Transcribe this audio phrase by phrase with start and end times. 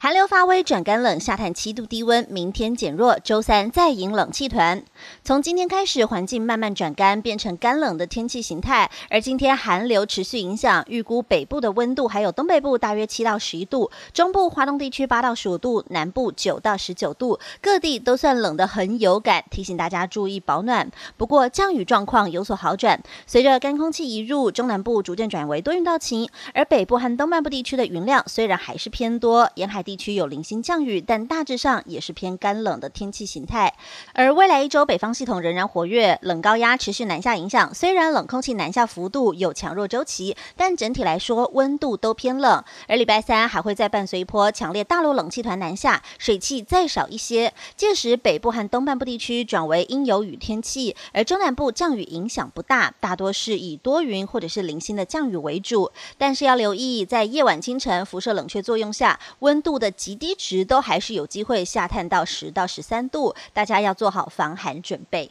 [0.00, 4.84] 寒流发威转干冷，下探七度低温，明天减弱，周三再迎冷气团。
[5.24, 8.88] 从今天开始，环境慢慢转干，变成干冷的天气形态。
[9.10, 20.88] 而今天寒流持续影响，预估北部的温度还有东北部大约七到十一度，中部、华东地区八到十五度，南部九到十九度，各地都算冷得很有感，提醒大家注意保暖。
[21.16, 29.82] 不过降雨状况有所好转，随着干空气移入，中南部逐渐转为多云到晴，而北部和东半部地区的云量虽然还是偏多，沿海。
[29.88, 33.72] 地区有零星降雨，但大致上也是偏干冷的天气形态。
[34.12, 37.72] 而未来一周，北方系统仍然活跃，冷高压持续南下影响。
[37.72, 42.62] 虽然冷空气南下幅度有强弱周期，但整体来说温度都偏冷。
[42.86, 47.54] 而礼拜三还会再伴随一波强烈大陆冷气团南下，水汽再少一些。
[47.74, 55.90] 届时北部和东半部地区转为阴有雨天气，而中南部降雨影响不大，大多是以多云或者是零星的降雨为主。
[56.18, 59.77] 但是要留意，在夜晚清晨辐射冷却作用下，温度。
[59.78, 65.30] 的极低值都还是有机会下探到十到十三度，大家要做好防寒准备。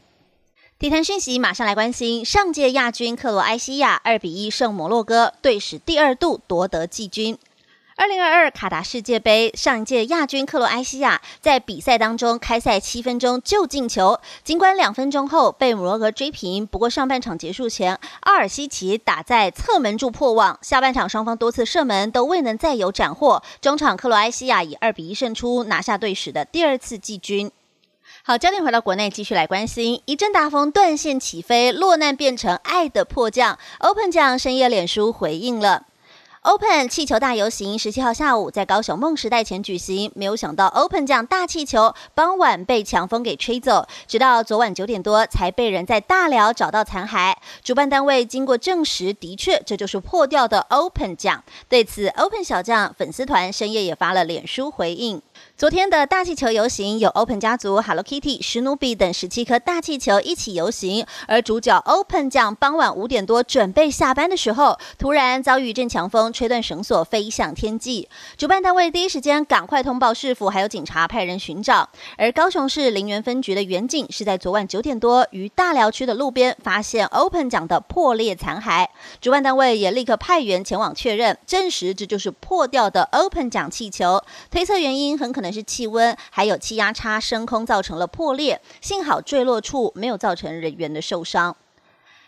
[0.79, 7.37] 体坛讯息马上来关心，上届亚军克罗埃西亚二比一胜摩洛哥，队史第二度夺得季军。
[7.99, 20.59] 二零二二卡达世界杯上一届亚军克罗埃西亚在比赛当中开赛七分钟就进球，尽管两分钟后被摩洛哥追平，不过上半场结束前，阿尔西奇打在侧门柱破网。
[20.61, 27.51] 下半场双方多次射门都未能再有斩获，中场克罗埃西亚以二比一胜出，拿下队史的第二次季军。
[28.21, 33.57] 好，焦点回到国内，继续来关心一阵大风断线起飞，落难变成爱的迫降。
[33.79, 35.87] Open 酱深夜脸书回应了。
[36.47, 47.35] Open 气球大游行十七号下午在高雄梦时代前举行，没有想到 Open 这样大气球傍晚被强风给吹走，直到昨晚九点多才被人在大寮找到残骸。
[47.61, 51.43] 主办单位经过证实，的确这就是破掉的 Open 奖。
[51.67, 55.21] 对此，Open 小将粉丝团深夜也发了脸书回应。
[55.57, 68.07] 昨天的大气球游行有 Open 家族、Hello Kitty、史努比等十七颗大气球一起游行，而主角 Open 酱傍晚五点多准备下班的时候，突然遭遇一阵强风吹断绳索，飞向天际。
[68.37, 71.89] 主办单位第一时间赶快通报市府，还有警察派人寻找。
[72.15, 78.87] 而高雄市林园分局的员警是在昨晚九点多于大寮区的路边发现 Open 奖的破裂残骸，
[79.19, 84.21] 主办单位也立刻派员前往确认，证实这就是破掉的 Open 奖气球。
[84.51, 85.47] 推测原因很可能。
[85.47, 91.55] 是气温还有气压差升空造成了破裂，幸好坠落处没有造成人员的受伤。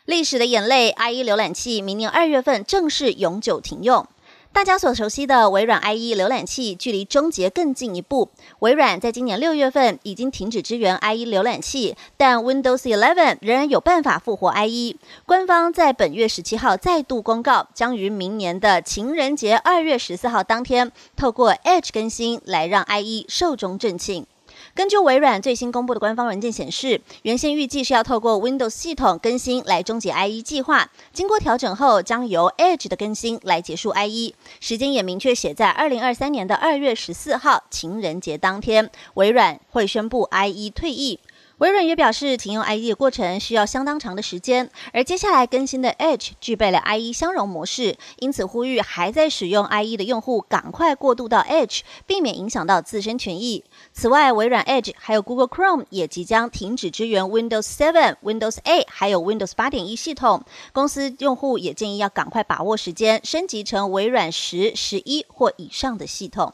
[0.09, 4.07] 历史的眼泪，IE 浏览器明年二月份正式永久停用。
[4.51, 8.29] 大家所熟悉的微软 IE 浏览器距离终结更进一步。
[8.57, 14.95] 微软在今年六月份已经停止支援 IE 浏览器，但 Windows 11仍然有办法复活 IE。
[15.27, 24.25] 官方在本月十七号再度公告，将于明年的情人节二月十四号当天，透过 Edge 更新来让 IE 寿终正寝。
[24.73, 34.33] 根据微软最新公布的官方文件显示，原先预计是要透过 Windows 系统更新来终结 IE 计划，经过调整后，将由 Edge 的更新来结束 IE。
[34.59, 41.19] 时间也明确写在二零二三年的二月十四号，情人节当天，微软会宣布 IE 退役。
[41.59, 53.65] 微软也表示，停用 IE 的过程需要相当长的时间，而接下来更新的 Edge 具备了 IE 相容模式，因此呼吁还在使用 IE 的用户赶快过渡到 Edge，避免影响到自身权益。
[53.91, 66.53] 此外，微软 Edge 还有 Google Chrome 也即将停止支援 Windows 7、Windows 8还有 Windows 8.1系统，公司用户也建议要赶快把握时间，升级成微软十、十一或以上的系统。